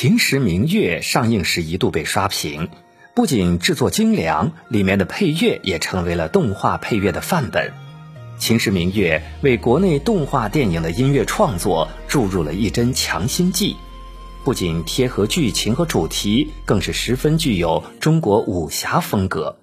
[0.00, 2.68] 秦时明月》上映时一度被刷屏，
[3.16, 7.70] 不仅制作精良，里面的配乐也成为了动画配乐的范本。
[8.38, 13.74] 《秦时明月》为国内动画电影的音乐创作注入了一针强心剂，
[14.44, 19.58] 不仅贴合剧情和主题，更是十分具有中国武侠风格。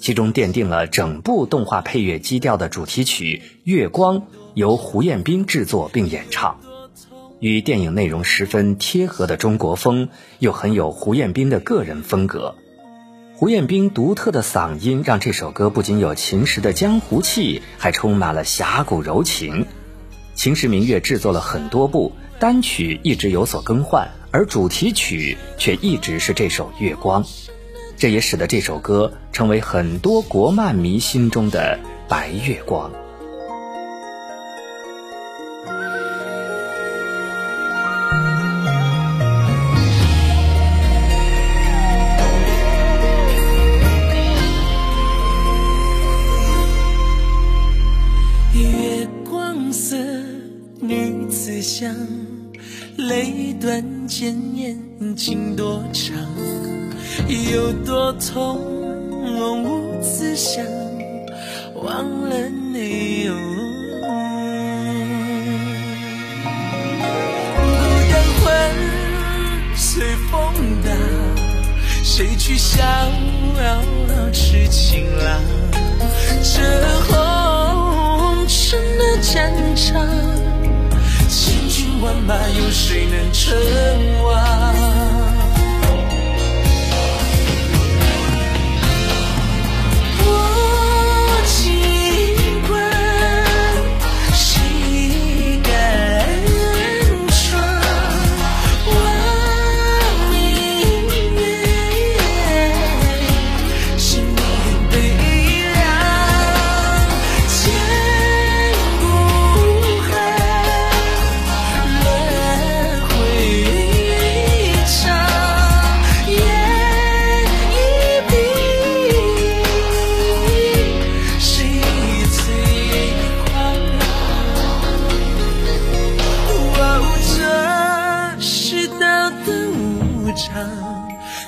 [0.00, 4.22] 其中奠定了整部动画配乐基调的主题曲《月光》，
[4.54, 6.58] 由胡彦斌制作并演唱。
[7.40, 10.08] 与电影内容十分贴合的中国风，
[10.38, 12.56] 又很有胡彦斌的个人风格。
[13.34, 19.66] 胡彦斌独特的嗓音让这首歌不仅有秦时的江湖气，还充满了侠骨柔情。
[20.34, 27.22] 秦时明月制作了很多部单曲，一直有所更换，而主题曲却一直是这首《月光》，
[27.96, 31.78] 这也使得这首歌成为很多国漫迷心中的
[32.08, 32.90] 白月光。
[50.80, 51.94] 女子香
[52.96, 54.76] 泪断剑念
[55.16, 56.14] 情多长，
[57.52, 58.58] 有多痛，
[59.22, 60.64] 无自想，
[61.74, 63.28] 忘了你。
[67.56, 67.62] 孤
[68.10, 68.46] 单魂
[69.76, 70.54] 随风
[70.84, 70.96] 荡，
[72.02, 73.82] 谁去逍遥
[74.32, 75.42] 痴情郎？
[76.42, 76.56] 这
[77.08, 77.27] 红
[79.20, 80.06] 战场。
[81.28, 83.54] 千军万马，有谁能称
[84.22, 84.27] 王？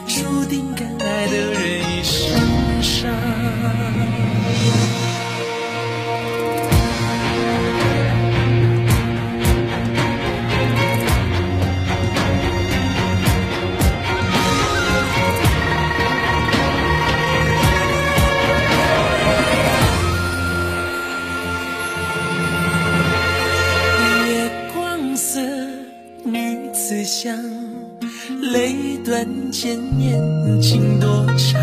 [0.06, 3.10] 注定该爱的人一生伤。
[29.70, 31.60] 断剑念情多长，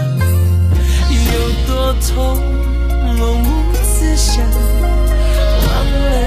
[1.09, 1.34] 有
[1.68, 2.40] 多痛，
[3.19, 3.45] 我无
[3.84, 4.45] 思想，
[5.68, 6.27] 忘了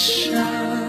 [0.00, 0.79] 下